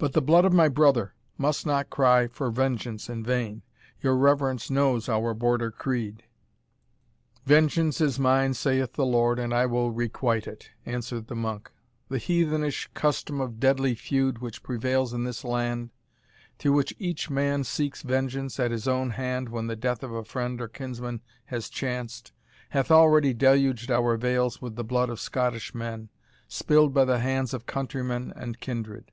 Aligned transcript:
But 0.00 0.12
the 0.12 0.22
blood 0.22 0.44
of 0.44 0.52
my 0.52 0.68
brother 0.68 1.12
must 1.36 1.66
not 1.66 1.90
cry 1.90 2.28
for 2.28 2.52
vengeance 2.52 3.08
in 3.08 3.24
vain 3.24 3.62
your 4.00 4.16
reverence 4.16 4.70
knows 4.70 5.08
our 5.08 5.34
Border 5.34 5.72
creed." 5.72 6.22
"'Vengeance 7.46 8.00
is 8.00 8.16
mine, 8.16 8.54
saith 8.54 8.92
the 8.92 9.04
Lord, 9.04 9.40
and 9.40 9.52
I 9.52 9.66
will 9.66 9.90
requite 9.90 10.46
it,'" 10.46 10.70
answered 10.86 11.26
the 11.26 11.34
monk. 11.34 11.72
"The 12.08 12.18
heathenish 12.18 12.90
custom 12.94 13.40
of 13.40 13.58
deadly 13.58 13.96
feud 13.96 14.38
which 14.38 14.62
prevails 14.62 15.12
in 15.12 15.24
this 15.24 15.42
land, 15.42 15.90
through 16.60 16.74
which 16.74 16.94
each 17.00 17.28
man 17.28 17.64
seeks 17.64 18.02
vengeance 18.02 18.60
at 18.60 18.70
his 18.70 18.86
own 18.86 19.10
hand 19.10 19.48
when 19.48 19.66
the 19.66 19.74
death 19.74 20.04
of 20.04 20.12
a 20.12 20.22
friend 20.22 20.60
or 20.60 20.68
kinsman 20.68 21.22
has 21.46 21.68
chanced, 21.68 22.30
hath 22.70 22.92
already 22.92 23.34
deluged 23.34 23.90
our 23.90 24.16
vales 24.16 24.62
with 24.62 24.76
the 24.76 24.84
blood 24.84 25.08
of 25.10 25.18
Scottish 25.18 25.74
men, 25.74 26.08
spilled 26.46 26.94
by 26.94 27.04
the 27.04 27.18
hands 27.18 27.52
of 27.52 27.66
countrymen 27.66 28.32
and 28.36 28.60
kindred. 28.60 29.10